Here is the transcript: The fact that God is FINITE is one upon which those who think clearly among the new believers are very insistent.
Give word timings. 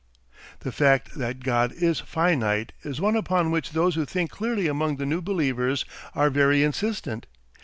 The 0.61 0.71
fact 0.71 1.13
that 1.13 1.43
God 1.43 1.71
is 1.73 1.99
FINITE 1.99 2.73
is 2.81 2.99
one 2.99 3.15
upon 3.15 3.51
which 3.51 3.73
those 3.73 3.93
who 3.93 4.03
think 4.03 4.31
clearly 4.31 4.65
among 4.65 4.95
the 4.95 5.05
new 5.05 5.21
believers 5.21 5.85
are 6.15 6.31
very 6.31 6.63
insistent. 6.63 7.27